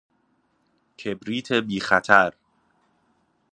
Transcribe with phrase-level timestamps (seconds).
[0.97, 2.33] کبریت بی خطر